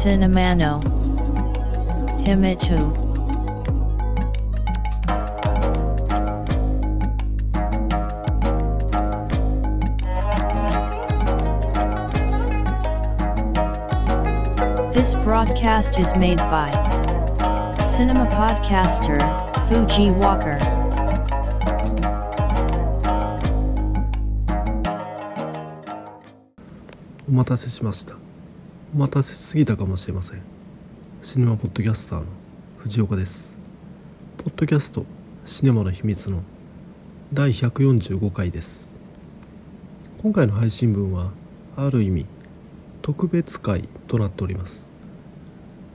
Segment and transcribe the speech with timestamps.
[0.00, 0.82] Cinemano
[2.24, 3.04] Himitu
[14.94, 16.70] This broadcast is made by
[17.84, 19.20] Cinema Podcaster
[19.68, 20.58] Fuji Walker.
[27.28, 28.19] お待たせしました
[28.93, 30.43] お待たせしすぎたかもしれません。
[31.23, 32.25] シネマポッドキャスターの
[32.79, 33.55] 藤岡です。
[34.37, 35.05] ポッドキャスト
[35.45, 36.43] シネマの秘密の
[37.31, 38.91] 第145回です。
[40.21, 41.31] 今回の配信分は
[41.77, 42.25] ある意味
[43.01, 44.89] 特別会となっております。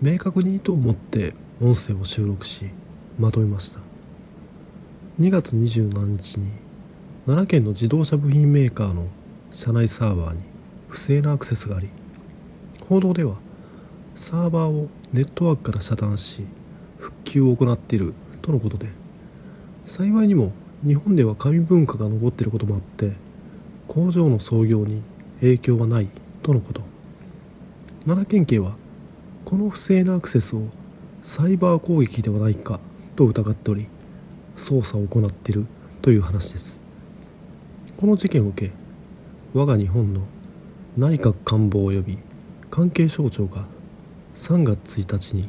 [0.01, 2.65] 明確にと思って音声を収録し
[3.18, 3.80] まとめました。
[5.20, 6.51] 2月27日に
[7.26, 9.06] 奈良県の自動車部品メーカーの
[9.52, 10.40] 社内サーバーに
[10.88, 11.90] 不正なアクセスがあり
[12.88, 13.34] 報道では
[14.14, 16.45] サーバーをネットワークから遮断し
[16.98, 18.87] 復旧を行っているとのことで
[19.84, 20.52] 幸いにも
[20.84, 23.12] 日本では紙文化が残っていることもあって
[23.88, 25.02] 工場の操業に
[25.40, 26.09] 影響はない
[26.42, 26.82] とのこと。
[28.04, 28.76] 奈良県警は
[29.45, 30.62] この不正なアクセスを
[31.23, 32.79] サイバー攻撃ではないか
[33.16, 33.88] と疑っており
[34.57, 35.66] 捜査を行っている
[36.02, 36.80] という話です。
[37.96, 38.73] この事件を受け
[39.54, 40.20] 我が日本の
[40.96, 42.18] 内閣官房及び
[42.77, 43.65] 関係省庁が
[44.35, 45.49] 3月1日に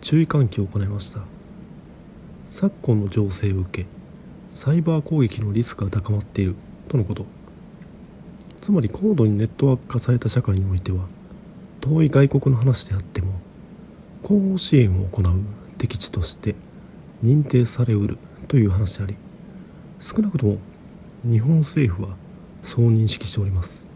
[0.00, 1.20] 注意喚起を行いました。
[2.48, 3.88] 昨今の情勢を受け
[4.50, 6.56] サイバー攻撃のリスクが高まっている
[6.88, 7.26] とのこと。
[8.60, 11.06] つまり高度にネットワーク化された社会においては
[11.80, 13.34] 遠い外国の話であっても
[14.24, 15.40] 後方支援を行う
[15.78, 16.56] 敵地として
[17.22, 19.16] 認定されうるという話であり
[20.00, 20.58] 少なくとも
[21.22, 22.16] 日本政府は
[22.62, 23.86] そう認識しております。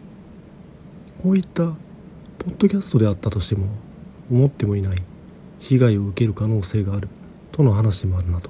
[1.21, 1.73] こういった
[2.45, 3.67] ポッドキャストであったとしても
[4.29, 4.97] 思ってもいない
[5.59, 7.07] 被害を受ける可能性がある
[7.53, 8.49] との話もあるなど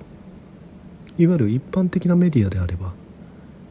[1.20, 2.94] いわゆる一般的なメディアであれば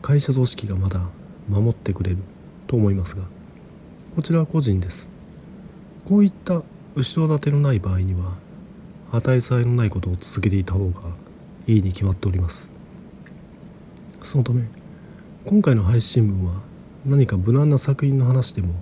[0.00, 1.08] 会社組織がまだ
[1.48, 2.19] 守ってくれる
[2.69, 3.24] と思いますが
[4.14, 5.08] こちらは個人です。
[6.04, 6.62] こういった
[6.94, 8.36] 後ろ盾のない場合には
[9.10, 11.00] 値さえのないことを続けていた方が
[11.66, 12.70] いいに決まっております。
[14.22, 14.69] そのため
[15.46, 16.60] 今回の配信文は
[17.06, 18.75] 何か無難な作品の話でも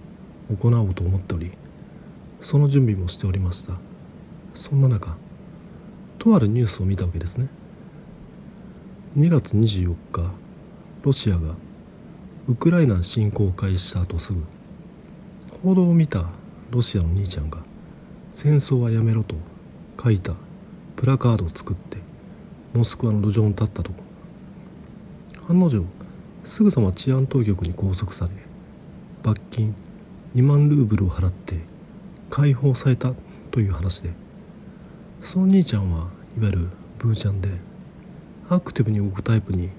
[0.56, 1.52] 行おうと思っており
[2.40, 3.74] その準備もしておりました。
[4.54, 5.16] そんな中
[6.18, 7.48] とあるニュースを見たわけですね。
[9.16, 10.30] 2月24日
[11.02, 11.54] ロシアが
[12.48, 14.42] ウクライナ侵攻を開始した後すぐ
[15.62, 16.26] 報道を見た
[16.70, 17.64] ロシアの兄ちゃんが
[18.32, 19.36] 「戦争はやめろ」と
[20.02, 20.34] 書いた
[20.96, 21.98] プラカードを作って
[22.72, 24.10] モスクワの路上に立ったとこ。
[25.50, 25.84] 案の定
[26.44, 28.30] すぐさま治安当局に拘束され
[29.22, 29.74] 罰金
[30.34, 31.60] 2万ルーブルを払って
[32.30, 33.12] 解放された
[33.50, 34.10] という話で
[35.22, 36.68] その兄ちゃんはいわゆる
[36.98, 37.48] ブーちゃんで
[38.48, 39.70] アクティブに動くタイプに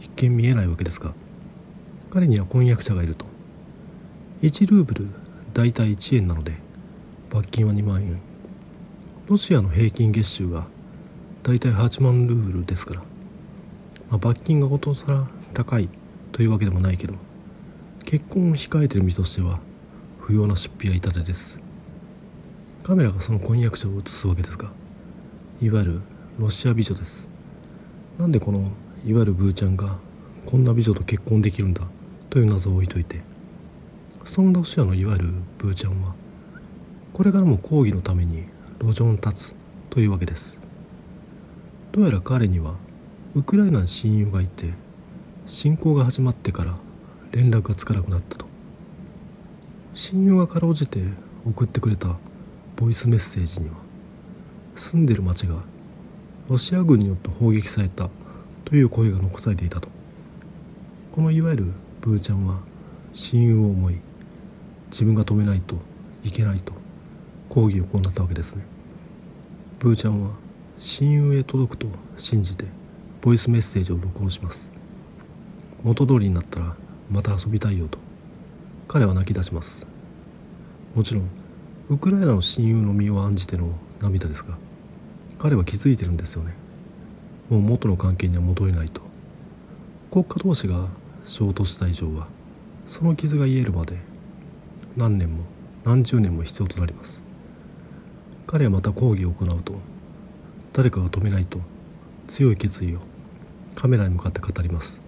[0.00, 1.14] 一見見えないわけですが
[2.10, 3.24] 彼には婚約者がいると。
[4.42, 5.06] 1ルーブル
[5.52, 6.54] 大体1円なので
[7.30, 8.20] 罰金は2万円。
[9.28, 10.66] ロシアの平均月収が
[11.44, 15.88] 大体8万ルーブルですから、まあ、罰金がことさら高い
[16.32, 17.14] というわけでもないけど
[18.04, 19.60] 結婚を控えてる身としては
[20.30, 21.58] 不要な出費は痛手です。
[22.84, 24.70] カメラがその婚約者を映すわけですが
[25.60, 26.02] いわゆる
[26.38, 27.28] ロシア美女です。
[28.16, 28.70] なんでこの
[29.04, 29.98] いわゆるブーちゃんが
[30.46, 31.82] こんな美女と結婚できるんだ？
[32.30, 33.22] という謎を置いといて。
[34.24, 36.14] そのロシアのいわゆるブーちゃんは
[37.12, 38.44] これからも抗議のために
[38.80, 39.56] 路上に立つ
[39.88, 40.60] というわけです。
[41.90, 42.76] どうやら彼には
[43.34, 44.74] ウクライナに親友がいて
[45.46, 46.76] 侵攻が始まってから
[47.32, 48.48] 連絡がつかなくなったと。
[49.92, 51.00] 親友がかろうじて
[51.44, 52.16] 送ってくれた
[52.76, 53.74] ボイスメッセージには
[54.76, 55.56] 住んでる町が
[56.48, 58.08] ロシア軍によって砲撃された
[58.64, 59.88] という声が残されていたと。
[61.12, 62.60] このいわゆるブーちゃんは
[63.12, 63.98] 親友を思い
[64.92, 65.76] 自分が止めないと
[66.22, 66.72] いけないと
[67.48, 68.64] 抗議を行ったわけですね。
[69.80, 70.30] ブーちゃんは
[70.78, 72.64] 親友へ届くと信じて
[73.20, 74.70] ボイスメッセージを録音します。
[75.82, 76.76] 元通りになったら
[77.10, 77.98] また遊びたいよと
[78.86, 79.89] 彼は泣き出します。
[80.94, 81.28] もちろん
[81.88, 84.58] ウクライナの親友の身を案じての涙ですが
[85.38, 86.54] 彼は気づいてるんですよね。
[87.48, 89.00] もう元の関係には戻れないと。
[90.10, 90.88] 国家同士が
[91.24, 92.28] 衝突した以上は
[92.86, 93.96] その傷が癒えるまで
[94.96, 95.44] 何年も
[95.84, 97.22] 何十年も必要となります。
[98.46, 99.74] 彼はまた抗議を行うと
[100.72, 101.60] 誰かが止めないと
[102.26, 103.00] 強い決意を
[103.74, 105.00] カメラに向かって語ります。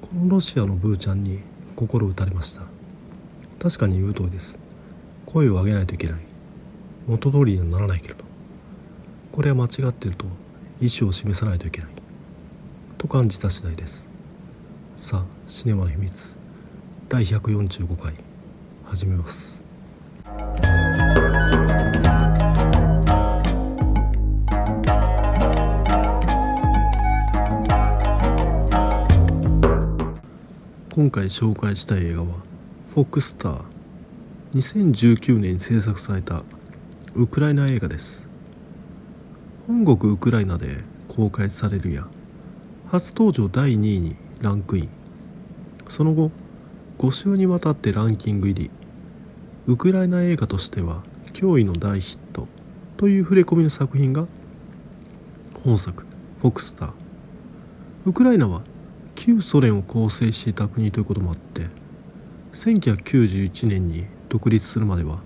[0.00, 1.40] このロシアのブーちゃんに
[1.76, 2.62] 心打たれました。
[3.58, 4.61] 確かに言う通りです。
[5.32, 6.20] 声を上げないといけない。
[7.06, 8.22] 元通りにはならないけれど
[9.32, 10.26] これは間違っていると
[10.80, 11.90] 意思を示さないといけない。
[12.98, 14.08] と感じた次第です。
[14.96, 16.36] さあシネマの秘密。
[17.08, 18.14] 第145回
[18.84, 19.62] 始めます。
[30.94, 32.26] 今回紹介したい映画は
[32.94, 33.62] 「フォックスター」
[34.54, 36.42] 2019年に制作された
[37.14, 38.28] ウクライナ映画です。
[39.66, 40.76] 本国ウクライナで
[41.08, 42.06] 公開されるや
[42.86, 44.90] 初登場第2位にランクイン。
[45.88, 46.30] その後
[46.98, 48.70] 5週にわたってランキング入り
[49.66, 51.02] ウクライナ映画としては
[51.32, 52.46] 驚異の大ヒット
[52.98, 54.26] という触れ込みの作品が
[55.64, 56.04] 本作
[56.42, 56.92] 「フォクスター」
[58.04, 58.62] ウクライナは
[59.14, 61.68] 旧ソ連を構成していた国ということもあって
[62.52, 65.18] 1991年に独立するまでは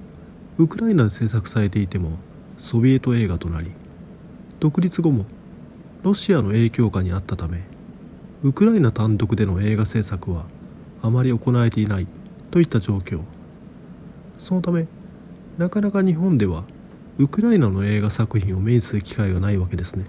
[0.58, 2.18] ウクライナで制作されていても
[2.58, 3.70] ソビエト映画となり
[4.58, 5.26] 独立後も
[6.02, 7.62] ロシアの影響下にあったため
[8.42, 10.46] ウクライナ単独での映画制作は
[11.02, 12.08] あまり行われていない
[12.50, 13.20] といった状況。
[14.38, 14.88] そのため
[15.56, 16.64] なかなか日本では
[17.18, 20.06] ウクライナの映画作品を目にする機会がないわけですね。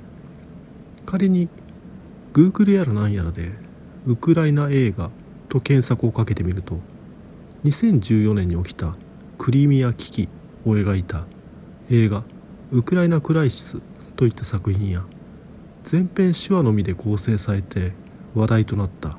[1.05, 1.49] 仮に
[2.33, 3.51] Google やら何やらで
[4.07, 5.11] ウクライナ映画
[5.49, 6.79] と検索をかけてみると
[7.67, 8.95] 2014年に起きた
[9.37, 10.29] クリミア危機
[10.65, 11.25] を描いた
[11.89, 12.23] 映画
[12.71, 13.77] 「ウクライナ・クライシス」
[14.15, 15.03] といった作品や
[15.83, 17.91] 全編手話のみで構成されて
[18.35, 19.17] 話題となった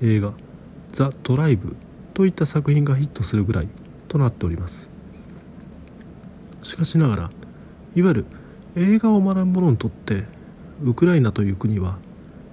[0.00, 0.32] 映画
[0.92, 1.74] 「ザ・ドライブ」
[2.14, 3.68] といった作品がヒットするぐらい
[4.06, 4.90] となっております。
[6.62, 7.30] しかしながら
[7.96, 8.24] いわゆる
[8.76, 10.24] 映画を学ぶ者にとって
[10.84, 11.98] ウクライナという国は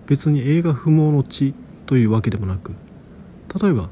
[0.08, 1.54] 別に映画不毛の地
[1.86, 2.74] というわけでもなく
[3.62, 3.92] 例えば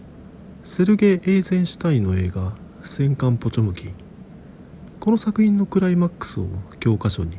[0.69, 2.53] セルゲイ・エーゼンシュタインの映画
[2.83, 3.87] 「戦艦ポチョムキ」
[4.99, 6.47] この作品のクライマックスを
[6.81, 7.37] 教科書に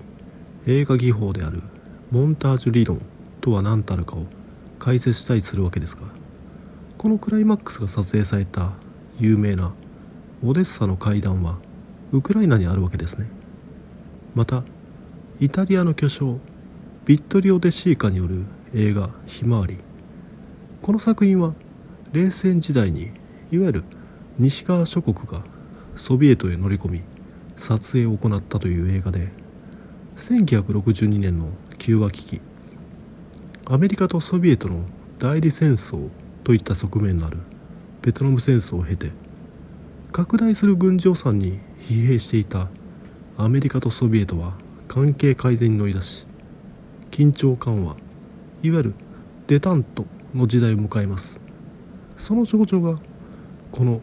[0.67, 1.63] 映画技法である
[2.11, 3.03] モンタージュ理論
[3.43, 4.25] とは何たるかを
[4.79, 6.05] 解説したりするわけですが
[6.97, 8.73] このクライマックスが撮影された
[9.19, 9.75] 有名な
[10.43, 11.59] オデッサの階段は
[12.13, 13.29] ウクライナにあるわけですね。
[14.35, 14.65] また
[15.39, 16.41] イタリアの巨匠
[17.05, 19.77] ビットリオ・デシーカによる映画「ひまわり」
[20.81, 21.53] この作品は
[22.11, 23.18] 冷戦時代に
[23.51, 23.85] いわゆる
[24.39, 25.43] 西側諸国が
[25.97, 27.03] ソビエトへ乗り込み
[27.57, 29.29] 撮影を行ったという映画で
[30.17, 31.49] 1962年の
[31.79, 32.41] キューバ危機
[33.65, 34.85] アメリカとソビエトの
[35.19, 36.09] 代理戦争
[36.45, 37.39] といった側面のある
[38.03, 39.11] ベトナム戦争を経て
[40.13, 42.69] 拡大する軍事予算に疲弊していた
[43.37, 44.55] アメリカとソビエトは
[44.89, 46.27] 関係改善に乗り出し
[47.11, 47.97] 緊張緩和
[48.63, 48.95] いわゆる
[49.47, 50.05] デタント
[50.35, 51.41] の時代を迎えます。
[52.19, 52.99] その象徴が
[53.73, 54.01] この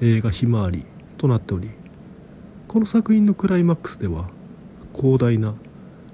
[0.00, 0.84] 映画「ひまわり」
[1.18, 1.70] となっており
[2.68, 4.28] この作品のクライマックスでは
[4.94, 5.54] 広大な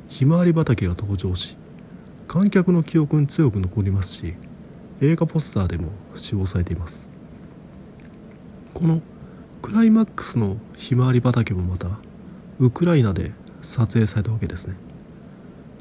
[0.08, 1.56] ひまわり畑が登場し
[2.28, 4.34] 観客の記憶に強く残りますし
[5.00, 7.08] 映画ポスターでも使用されています。
[8.72, 9.02] この
[9.60, 11.98] クライマックスのひまわり畑もまた
[12.58, 13.32] ウクライナで
[13.62, 14.76] 撮影されたわけですね。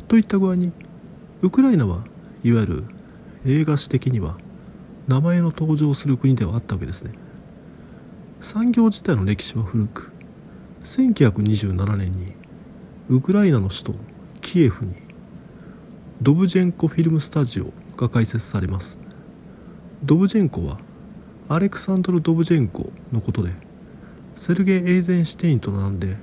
[0.07, 0.71] といった具合に
[1.41, 2.03] ウクライナは
[2.43, 2.83] いわゆる
[3.45, 4.37] 映画史的には
[5.11, 7.11] 名前の登場する国ではあったわけですね。
[8.39, 10.13] 産業自体の歴史は古く
[10.85, 12.31] 1927年に
[13.09, 13.95] ウクライナの首都
[14.39, 14.95] キエフに
[16.21, 18.99] ドブジェンコフィルムスタジオが開設されます。
[20.01, 20.79] ドブジェンコは
[21.49, 23.51] アレクサンドル・ドブジェンコのことで
[24.35, 26.15] セルゲイ・エイゼンシュテインと並んで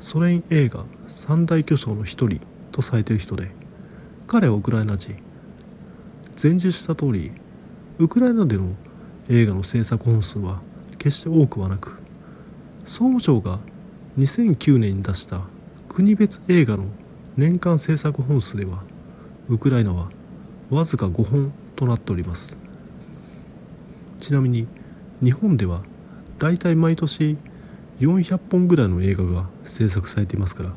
[0.00, 2.40] ソ連映画三大巨匠の一人
[2.72, 3.52] とされている人で
[4.26, 5.14] 彼はウクライナ人。
[6.42, 7.30] 前述した通り
[7.98, 8.72] ウクライナでの
[9.28, 10.60] 映画の制作本数は
[10.98, 12.02] 決して多くはなく
[12.84, 13.60] 総務省が
[14.18, 15.42] 2009年に出した
[15.88, 16.86] 国別映画の
[17.36, 18.82] 年間制作本数では
[19.48, 20.10] ウクライナは
[20.70, 22.56] わずか5本となっております。
[24.18, 24.66] ちなみに
[25.22, 25.82] 日本では
[26.38, 27.36] だいたい毎年
[28.00, 30.72] 400本ぐらいの映画が制作されていますから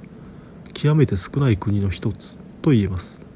[0.74, 3.27] 極めて少ない国の一つと言えます。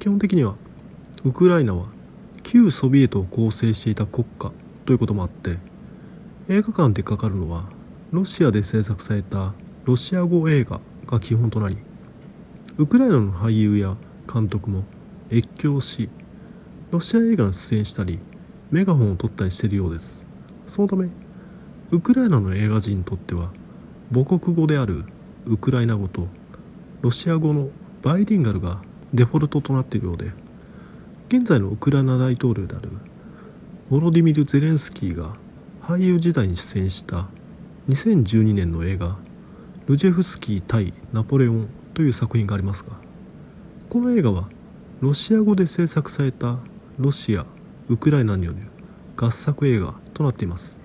[0.00, 0.56] 基本的には
[1.24, 1.86] ウクライナは
[2.42, 4.50] 旧ソビエトを構成していた国家
[4.86, 5.58] ということもあって
[6.48, 7.68] 映画館でかかるのは
[8.10, 9.52] ロシアで制作された
[9.84, 11.76] ロシア語映画が基本となり
[12.78, 13.96] ウクライナの俳優や
[14.32, 14.84] 監督も
[15.30, 16.08] 越境し
[16.90, 18.18] ロシア映画に出演したり
[18.70, 20.26] メガホンを取ったりしているようです。
[20.66, 21.08] そのため
[21.90, 23.50] ウクライナの映画人にとっては
[24.14, 25.04] 母国語である
[25.44, 26.28] ウクライナ語と
[27.02, 27.68] ロシア語の
[28.02, 28.80] バイリンガルが
[29.14, 30.32] デフォルトとなっているようで
[31.28, 32.90] 現在のウクライナ大統領である
[33.90, 35.36] ボロディミル・ゼレンスキーが
[35.82, 37.28] 俳優時代に出演した
[37.88, 39.18] 2012年の映画
[39.86, 42.92] 「ルジェフスキー対ナポレオン」という作品がありますが
[43.88, 44.48] この映画は
[45.00, 46.58] ロシア語で制作された
[46.98, 47.46] ロシア
[47.88, 48.58] ウクライナによる
[49.16, 50.80] 合作映画となっています。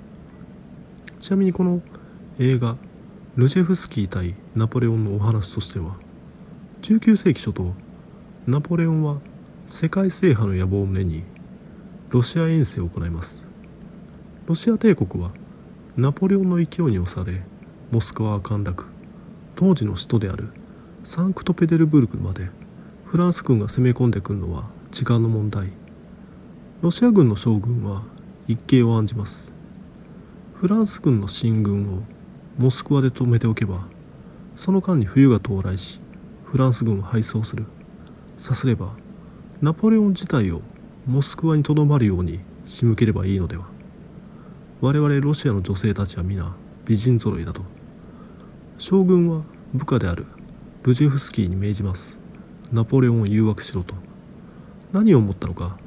[1.19, 1.81] ちなみにこの
[2.39, 2.77] 映画
[3.35, 5.95] ルジェフスキー対ナポレオンのお話としては
[6.81, 7.73] 19世紀初頭
[8.47, 9.21] ナポレオンは
[9.65, 11.23] 世界制覇の野望を胸に
[12.09, 13.47] ロシア遠征を行います。
[14.45, 15.31] ロシア帝国は
[15.97, 17.41] ナポレオンの勢いに押され
[17.89, 18.85] モスクワは陥落。
[19.55, 20.49] 当時の首都である
[21.03, 22.49] サンクトペテルブルクまで
[23.05, 25.71] フランス軍が攻め込んでくるのは時間の問題。
[26.83, 28.03] ロシア軍の将軍は
[28.47, 29.53] 一計を案じます。
[30.53, 32.03] フランス軍の進軍を
[32.59, 33.87] モスクワで止めておけば
[34.55, 35.99] その間に冬が到来し
[36.43, 37.65] フランス軍を敗走する。
[38.37, 38.93] さすれば
[39.61, 40.61] ナポレオン自体を
[41.07, 43.67] モスクワにとどまるように仕向ければいいのでは。
[44.81, 47.61] 我々ロシアの女性たちは皆美人揃いだと。
[48.77, 50.25] 将軍は部下である
[50.83, 52.19] ルジェフスキーに命じます。
[52.71, 53.95] ナポレオンを誘惑しろと。
[54.91, 55.77] 何を思ったのか。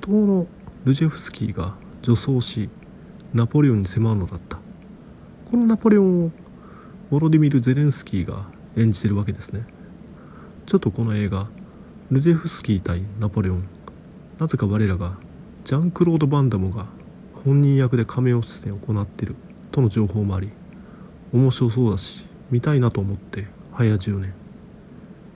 [0.00, 0.46] 当の
[0.84, 2.68] ルジェフスキーが女装し
[3.32, 4.58] ナポレオンに迫るのだった。
[5.50, 6.30] このナポレオンを
[7.10, 9.66] ボロディミル・ゼレンスキーが演じてるわけですね。
[10.66, 11.48] ちょっとこの映画
[12.08, 13.64] ルジェフスキー対ナポレオン。
[14.38, 15.18] なぜか我らが
[15.64, 16.86] ジャンクロード・バンダムが
[17.44, 19.34] 本人役で仮面出演を行っている。
[19.72, 20.52] との情報もあり
[21.32, 24.34] 面白そうだし見たいなと思って早10年。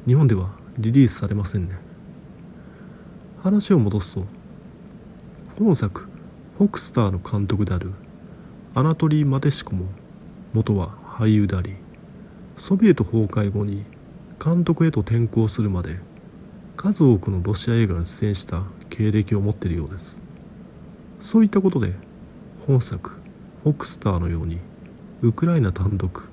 [0.07, 1.77] 日本ではリリースされませんね。
[3.43, 4.25] 話を戻すと
[5.59, 6.09] 本作
[6.57, 7.91] フォクスターの監督である
[8.77, 9.87] アナトリー・マテシコも
[10.53, 11.75] 元は俳優であり
[12.57, 13.85] ソビエト崩壊後に
[14.43, 15.99] 監督へと転向するまで
[16.81, 20.19] 数多くのロシア映画に出演した経歴を持っているようです。
[21.19, 21.93] そういったことで
[22.67, 23.21] 本作
[23.65, 24.61] 「フォクスター」のように
[25.21, 26.31] ウクライナ単独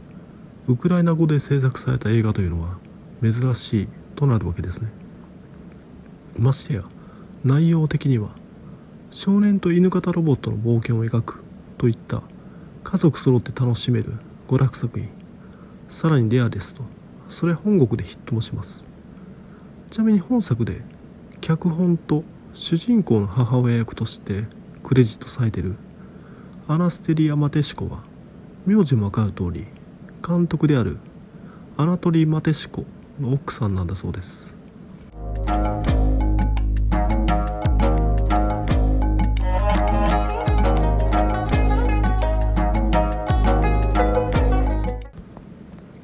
[0.69, 2.77] ウクライナ語で制作された映画というのは
[3.21, 4.89] 珍しいとなるわけですね。
[6.39, 6.83] ましてや
[7.43, 8.29] 内容的には
[9.11, 11.43] 少年と犬型ロボットの冒険を描く
[11.77, 12.23] といった
[12.85, 14.13] 家族揃って楽しめる
[14.47, 15.09] 娯楽作品
[15.89, 16.83] さらにレアですと
[17.27, 18.86] それ本国でヒットもします。
[19.89, 20.81] ちなみに本作で
[21.39, 24.43] 脚本と主人公の母親役として
[24.83, 25.75] クレジットされてる
[26.67, 28.03] アナステリア・マテシコは
[28.65, 29.65] 名字も分かる通り
[30.27, 30.97] 監督である
[31.77, 32.83] アナトリ・マテシコ
[33.19, 34.55] の奥さんなんだそうです。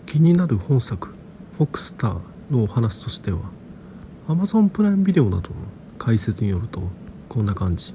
[0.05, 1.09] 気になる本作
[1.57, 3.39] 「フォックスター」のお話としては
[4.27, 5.55] Amazon プライムビデオなどの
[5.97, 6.81] 解説によると
[7.27, 7.93] こんな感じ。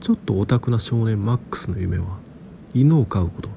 [0.00, 2.18] ちょっとオタクな少年マックスの夢は
[2.74, 3.48] 犬を飼うこと。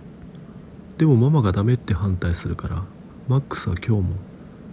[1.00, 2.84] でもママがダメって反対するから
[3.27, 4.15] マックスは今日も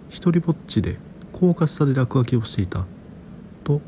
[0.09, 0.99] 一人ぼっちで
[1.31, 2.85] 高架下で落書きをしていた。
[3.63, 3.81] と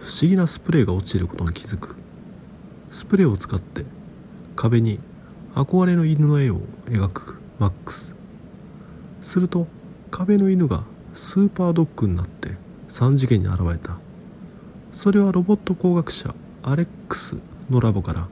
[0.00, 1.94] 不思議なスプレーが落ちていることに気づく。
[2.90, 3.84] スプレーを使って
[4.56, 4.98] 壁に
[5.54, 8.12] 憧れの犬の絵を描くマックス。
[9.22, 9.68] すると
[10.10, 10.82] 壁の犬が
[11.20, 12.52] スーパードッグになって
[12.88, 13.98] 3次元に現れた。
[14.90, 17.36] それはロボット工学者アレックス
[17.68, 18.26] のラボから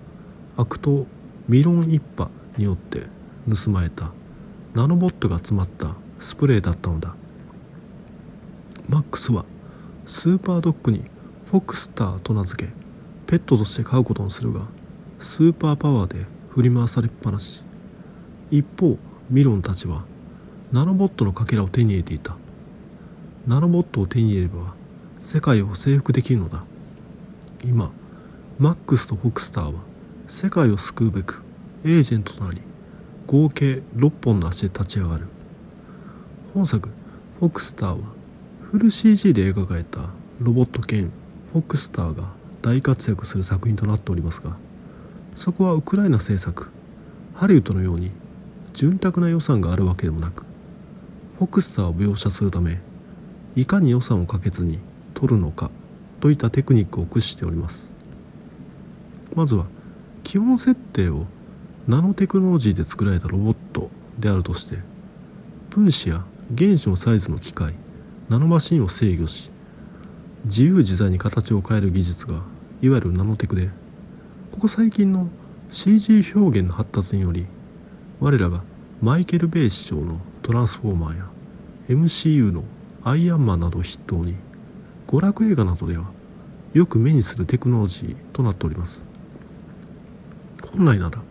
[0.57, 1.07] 悪党
[1.49, 3.03] ミロン一派によって
[3.47, 4.13] 盗まれた。
[4.73, 7.15] ナノボットが詰まったスプレーだったのだ。
[8.89, 9.45] マックスは
[10.07, 11.05] スーパードッグに
[11.51, 12.73] フォクスターと名付け
[13.27, 14.63] ペットとして飼うことにするが
[15.19, 17.63] スーパーパワーで振り回されっぱなし。
[18.51, 18.97] 一方
[19.29, 20.07] ミロンたちは
[20.73, 22.35] ナノボットのかけらを手に入れていた。
[23.47, 24.75] ナノボットを手に入れれば
[25.21, 26.65] 世界を征服できるのだ。
[27.65, 27.91] 今
[28.59, 29.81] マックスとフォクスターは
[30.27, 31.43] 世界を救うべく
[31.85, 32.61] エージェントとなり
[33.27, 35.27] 合計6本の足で立ち上がる。
[36.55, 36.89] 本作
[37.39, 37.99] フォクスターは
[38.71, 41.11] フル CG で描かれたロボット兼
[41.53, 42.25] フォクスターが
[42.63, 44.57] 大活躍する作品となっておりますが
[45.35, 46.71] そこはウクライナ制作
[47.35, 48.11] ハリウッドのように
[48.75, 50.45] 潤沢な予算があるわけでもなく
[51.39, 52.81] フォクスターを描写するため
[53.61, 54.79] いかに予算をかけずに
[55.15, 55.73] 撮るのか
[56.21, 57.93] といったテクニックを駆使しております。
[59.35, 59.67] まずは
[60.23, 61.27] 基本設定を
[61.89, 64.79] ナノテクノロジーで作られたロボットであるとして
[65.71, 66.25] 分子や
[66.57, 67.75] 原子のサイズの機械
[68.29, 69.51] ナノマシンを制御し
[70.45, 72.43] 自由自在に形を変える技術が
[72.81, 73.71] いわゆるナノテクで
[74.53, 75.29] ここ最近の
[75.71, 77.47] CG 表現の発達により
[78.21, 78.63] 我らが
[79.01, 81.25] マイケル・ベイ師匠のトランスフォーマーや
[81.89, 82.65] MCU の
[83.09, 84.37] アイアンマンなどを筆頭に
[85.07, 86.05] 娯楽映画などでは
[86.75, 89.07] よく目にするテクノロジーとなっております。
[90.73, 91.23] 本来なら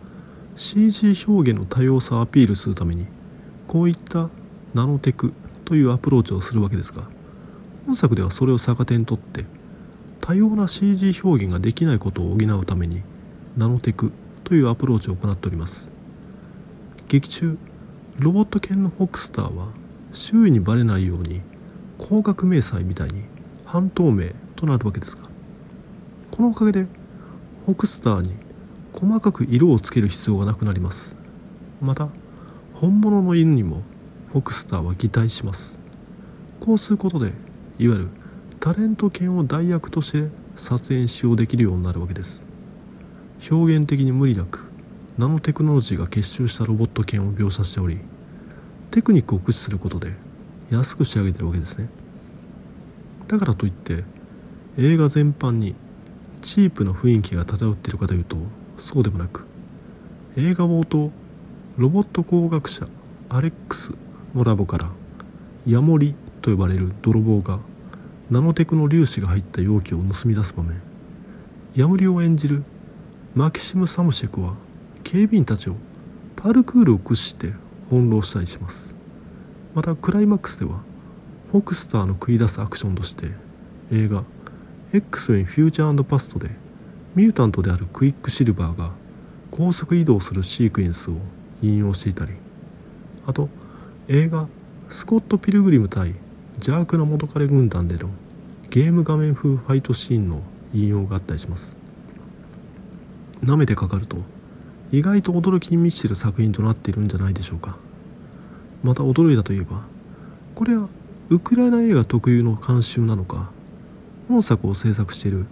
[0.56, 3.06] CG 表現の多様さをアピールするために
[3.68, 4.28] こういった
[4.74, 5.32] ナノテク
[5.64, 7.04] というアプローチをするわけですが
[7.86, 9.44] 本作ではそれを逆手にとって
[10.20, 13.02] 多様な CG 表現ができないことを補うために
[13.56, 15.92] ナノテクというアプローチを行っております。
[17.06, 17.56] 劇中
[18.18, 19.68] ロボット犬のホックスターは
[20.12, 21.40] 周囲にバレないように
[21.98, 23.24] 光学迷彩みたいに
[23.64, 25.28] 半透明となるわけですが
[26.30, 26.86] このおかげで
[27.66, 28.32] ホクスターに
[28.92, 31.16] 細かく色をつける必要がなくなります。
[31.80, 32.08] また
[32.74, 33.82] 本物の犬にも
[34.32, 35.78] ホクスターは擬態します。
[36.60, 37.32] こうすることで
[37.78, 38.08] いわゆる
[38.58, 42.46] タレント犬を代役として撮影使用できるようになるわけです。
[43.50, 44.70] 表現的に無理なく
[45.16, 47.98] ナノテクノロジーが結集したロボット犬を描写しており
[48.90, 50.12] テクニックを駆使することで
[50.70, 51.88] 安く仕上げてるわけですね。
[53.26, 54.04] だからといって
[54.78, 55.74] 映画全般に
[56.40, 58.36] チープな雰囲気が漂っているかというと
[58.78, 59.44] そうでもなく
[60.36, 61.10] 映画冒頭
[61.76, 62.86] ロボット工学者
[63.28, 63.92] アレックス
[64.34, 64.90] のラボから
[65.66, 67.58] ヤモリと呼ばれる泥棒が
[68.30, 70.80] ナノテクの粒子が入った容器を盗み出す場面。
[71.74, 72.62] ヤモリを演じる
[73.34, 74.54] マキシム・サムシェクは
[75.04, 75.76] 警備員たちを
[76.36, 77.52] パルクールを駆使して
[77.88, 78.97] 翻弄したりします。
[79.78, 80.80] またクライマックスでは
[81.52, 83.28] フォクスターの繰り出すアクションとして
[83.92, 84.24] 映画
[84.92, 86.50] X メンフューチャーパストで
[87.14, 88.90] ミュータントであるクイックシルバーが
[89.52, 91.14] 高速移動するシークエンスを
[91.62, 92.32] 引用していたり
[93.24, 93.48] あと
[94.08, 94.48] 映画
[94.88, 96.16] スコット・ピルグリム対
[96.56, 98.10] 邪悪な元彼軍団での
[98.70, 100.42] ゲーム画面風ファイトシーンの
[100.74, 101.76] 引用があったりします。
[103.44, 104.16] 舐めてかかると
[104.90, 107.78] 意外と驚きに満ちてる作品となっているんじゃないでしょうか。
[108.82, 109.82] また驚いたといえば
[110.54, 110.88] これは
[111.30, 113.50] ウクライナ映画特有の慣習なのか
[114.28, 115.46] 本作を制作している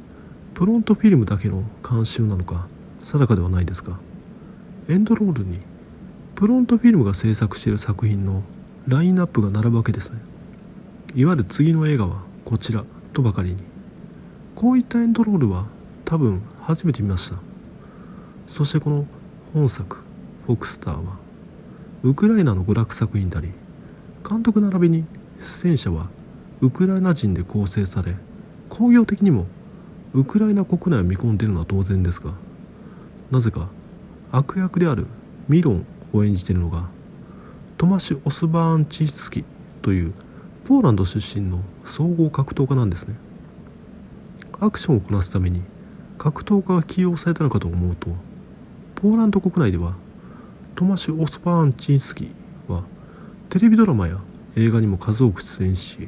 [0.55, 2.66] プロントフィルムだけの慣習なのか
[3.01, 3.98] 定かではないですが
[4.88, 5.61] エンドロールに
[6.37, 8.42] プロントフィルムが制作している作品の
[8.87, 10.20] ラインナップが並ぶわけですね。
[11.14, 13.57] いわゆる次の映画はこちらとばかりに。
[14.55, 15.64] こういったエンドロールは
[16.05, 17.37] 多分初めて見ました。
[18.46, 19.07] そしてこの
[19.55, 20.03] 本作
[20.46, 21.16] 「フォクスター」は
[22.07, 23.51] ウクライナの娯楽作品であり
[24.23, 25.05] 監督並びに
[25.40, 26.09] 出演者は
[26.61, 28.14] ウクライナ人で構成され
[28.69, 29.47] 工業的にも
[30.14, 32.31] ウクライナ国内を見込んでいるのは当然ですが
[33.33, 33.66] なぜか
[34.31, 35.09] 悪役である
[35.49, 36.85] ミロンを演じているのが
[37.77, 39.45] トマシ・オスバーンチスキ
[39.83, 40.14] という
[40.64, 43.16] ポーランド出身の総合格闘家なんですね。
[44.61, 45.62] アクションをこなすために
[46.19, 48.11] 格闘家が起用されたのかと思うと
[48.95, 49.95] ポーランド国内では
[50.77, 52.85] トマシュ・オスパーンチンスキーは
[53.49, 54.21] テレビドラマや
[54.57, 56.07] 映画にも数多く出演し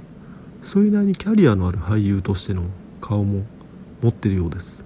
[0.60, 2.64] それなりにキャリアのある俳優としての
[3.00, 3.46] 顔も
[4.02, 4.84] 持っているようです。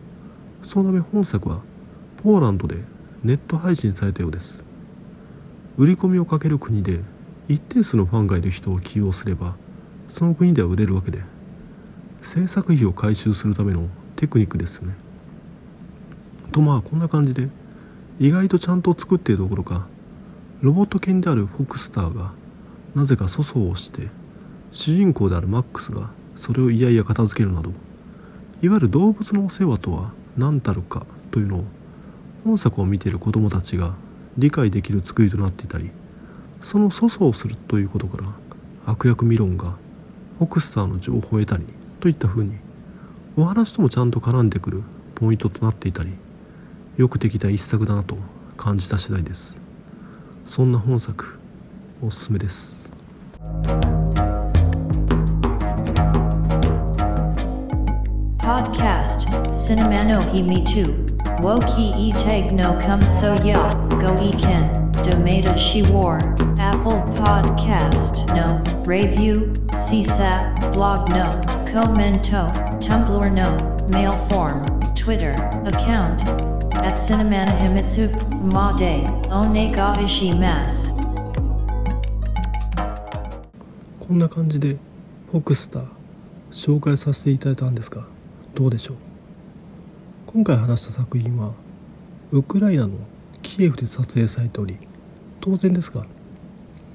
[0.63, 1.63] そのため本作は
[2.23, 2.77] ポーランドで
[3.25, 4.65] ネット配信されたようです。
[5.77, 7.01] 売り込みをかける国で
[7.49, 9.57] 一定数のファンがいる人を起用すれば
[10.09, 11.23] その国では売れるわけで
[12.21, 14.95] 制作費を回収するためのテクニックですよね。
[16.53, 17.49] とまあこんな感じで
[18.21, 19.87] 意外とちゃんと作っているどころか。
[20.63, 22.31] ロボット犬であるフォクスターが
[22.95, 24.11] なぜか粗相をして
[24.71, 27.73] 主人公であるマックスがそれをいやいや片付けるなど
[28.63, 31.65] いわゆる動物のお世話とは何たるかというのを
[32.45, 33.97] 本作を見ている子供たちが
[34.39, 35.91] 理解できる作りとなっていたり
[36.61, 38.29] その粗相をするということから
[38.87, 39.75] 悪役ミロンが
[40.39, 41.65] フォクスターの情報を得たり
[41.99, 42.53] といったふうに
[43.37, 44.85] お話ともちゃんと絡んでくる
[45.17, 46.13] ポイントとなっていたり
[46.97, 48.17] よくできた一作だなと
[48.57, 49.61] 感じた次第です
[50.47, 51.39] そんな本作
[52.03, 52.77] おすすめです
[58.39, 61.07] Podcast Cinemano He Me Too
[61.41, 66.19] Woki E Tag No Come So Ya Go E Ken Domata She War
[66.59, 73.57] Apple Podcast No Review CSAT Blog No Commento Tumblr No
[73.89, 75.33] Mail Form Twitter
[75.65, 76.23] Account
[76.83, 78.11] At Cinemana Himitsu
[78.53, 80.93] Ma De Onega Ishimas
[84.01, 84.77] こんな感じで
[85.31, 85.87] フォクスター
[86.51, 88.05] 紹介させていただいたんですが
[88.55, 88.97] どうでしょう？
[90.27, 91.53] 今回話した作品は
[92.33, 92.95] ウクライナの
[93.43, 94.77] キエフで撮影されており
[95.41, 96.05] 当然ですが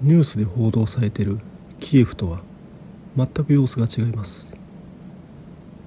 [0.02, 1.40] ニュースで報道されている
[1.80, 2.42] キエフとは
[3.16, 4.54] 全く様子が違います。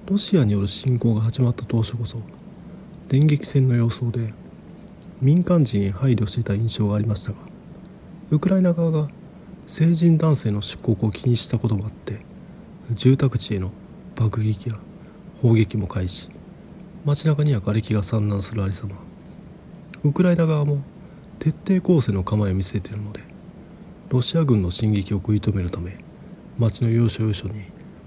[0.07, 2.17] ロシアによる侵攻が始まった当初こそ
[3.11, 4.33] 電撃戦の様相で
[5.19, 7.39] 民間人へ配慮していた印象がありましたが
[8.29, 9.09] ウクライナ側が
[9.67, 12.21] 成人男性の出国を禁止したこともあって
[12.91, 13.71] 住宅地への
[14.15, 14.77] 爆撃や
[15.41, 16.29] 砲撃も開始
[17.03, 18.95] 街中には瓦礫が散乱するありさま。
[20.05, 20.81] ウクライナ側も
[21.39, 23.19] 徹底抗戦の構えを見せているので
[24.07, 25.97] ロシア軍の進撃を食い止めるため
[26.57, 27.65] 街の要所要所に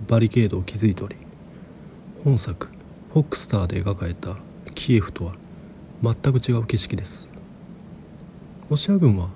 [0.09, 1.17] バリケードを築いており
[2.25, 2.71] 本作
[3.13, 4.39] 「フォックスター」で描かれた
[4.75, 5.35] キエフとは
[6.03, 7.31] 全く違う景色です。
[8.69, 9.29] ロシア軍は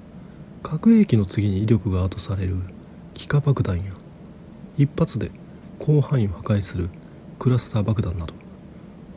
[0.63, 2.57] 核兵器の次に威力があとされる
[3.15, 3.93] 幾何爆弾や
[4.77, 5.31] 一発で
[5.81, 6.91] 広範囲を破壊する
[7.39, 8.35] クラスター爆弾など。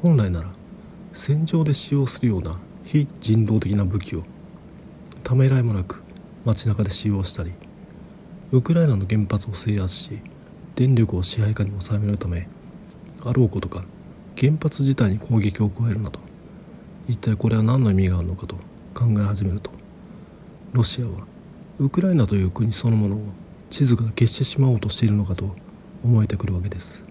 [0.01, 0.49] 本来なら
[1.13, 4.23] 戦場で使用するような非人道的な武器を
[5.23, 6.01] ためらいもなく
[6.43, 7.53] 街中で使用したり
[8.51, 10.19] ウクライナの原発を制圧し
[10.75, 12.47] 電力を支配下に収めるため
[13.23, 13.85] あろうことか
[14.37, 16.19] 原発自体に攻撃を加えるなど
[17.07, 18.55] 一体これは何の意味があるのかと。
[18.93, 19.71] 考え始めると。
[20.73, 21.25] ロシアは
[21.79, 23.21] ウクライナという国そのものを
[23.69, 25.55] 地図から消してしまおうとしているのかと。
[26.03, 27.05] 思えてくるわけです。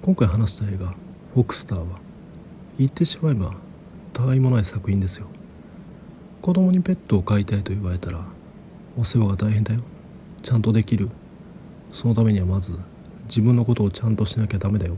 [0.00, 0.94] 今回話した映画
[1.34, 2.00] 「フォックスター」は
[2.78, 3.54] 言ってしまえば
[4.14, 5.26] たわいもない作品ですよ。
[6.40, 8.26] 子供にペットを飼いたいと言われたら
[8.96, 9.82] お世話が大変だよ。
[10.42, 11.10] ちゃんとできる。
[11.92, 12.74] そのためにはまず
[13.26, 14.96] 自分のことをちゃんとしなきゃダメだよ。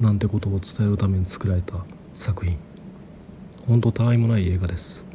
[0.00, 2.58] なんてことを伝えるために作られた作品。
[3.66, 5.06] ほんとたわいもない映画です。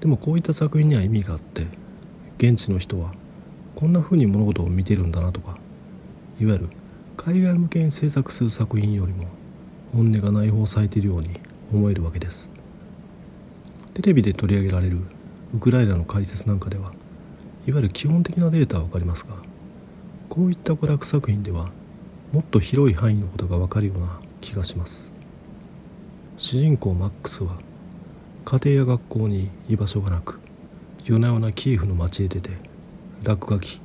[0.00, 1.66] でもこういった作品には意味があって
[2.38, 3.12] 現地の人は
[3.74, 5.58] こんな風に物事を見てるんだなとか
[6.38, 6.68] いわゆる
[7.16, 9.26] 海外向けに制作する作品よりも
[9.92, 11.40] 本音が内包されているように
[11.72, 12.50] 思えるわけです。
[13.94, 15.00] テレビで取り上げられる
[15.54, 16.92] ウクライナの解説なんかでは
[17.66, 19.36] いわゆる基本的なデータは分かりますが
[20.28, 21.70] こういった娯楽作品では
[22.32, 25.12] もっと広い範囲のことが分かるような気がします。
[26.38, 27.56] 主人公マックスは
[28.44, 30.38] 家庭や学校に居場所がなく
[31.04, 32.50] 夜な夜なキエフの街へ出て
[33.22, 33.80] 落書き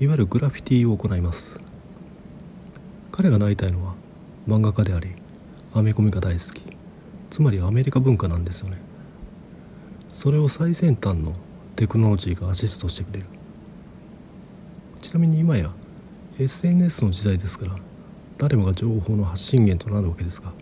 [0.00, 1.60] いわゆるグラフィティを行います。
[3.10, 3.94] 彼がなりたいのは
[4.46, 5.08] 漫画家であり
[5.72, 6.62] アメコミが大好き。
[7.30, 8.78] つまりアメリカ文化なんですよね。
[10.12, 11.34] それを最先端の
[11.74, 13.26] テクノロジーがアシストしてくれる。
[15.00, 15.72] ちなみに今や
[16.38, 17.76] SNS の時代ですから
[18.38, 20.52] 誰もが情報の発信源となるわけですが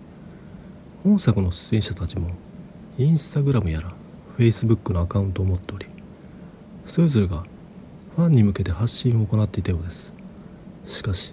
[1.03, 2.31] 本作の出演者たちも
[2.99, 3.95] インスタグラムやら
[4.39, 5.87] Facebook のアカウントを持っており
[6.85, 7.45] それぞれが
[8.17, 10.15] ファンに向けて発信を行っていたようです。
[10.87, 11.33] しかし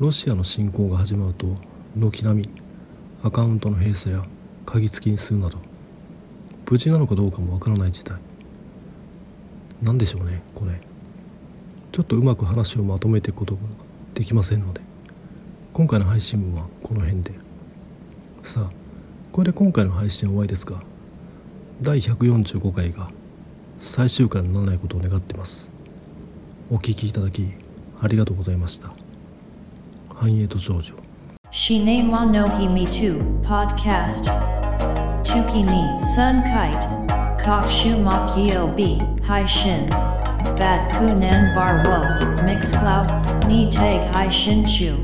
[0.00, 1.46] ロシアの侵攻が始まると
[1.94, 2.50] 軒並み
[3.22, 4.24] アカウントの閉鎖や
[4.66, 5.58] 鍵付きにするなど
[6.68, 8.18] 無事なのかどうかもわからない事態。
[9.80, 10.87] 何でしょうねこれ。
[11.92, 13.60] ちょっとうまく話をまとめていくことが
[14.14, 14.80] できませんので
[15.72, 17.32] 今回の配信はこの辺で
[18.42, 18.70] さあ
[19.32, 20.82] これで今回の配信は終わりですが
[21.80, 23.10] 第145回が
[23.78, 25.70] 最終回にならないことを願ってます
[26.70, 27.48] お聞きいただき
[28.00, 28.92] ありがとうございました
[30.14, 30.94] 繁栄と長女
[31.50, 34.26] Shine wa no hi me too podcast.
[35.24, 35.82] Tuki ni
[36.14, 36.86] sun kite.
[37.42, 38.98] Kokshu makio b.
[40.56, 41.54] Bat kunan
[42.46, 43.08] mix cloud
[43.48, 44.94] ni tag hai shin chu.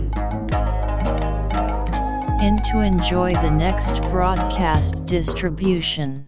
[2.40, 6.22] In to enjoy the next broadcast distribution.